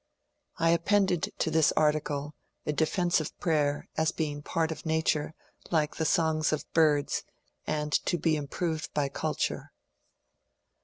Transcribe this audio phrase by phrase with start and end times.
[0.57, 2.33] I appended to this article
[2.65, 5.35] a defence of prayer as being a part of nature
[5.69, 7.21] like the songs of birds,
[7.67, 9.71] and to be improved by cul ture.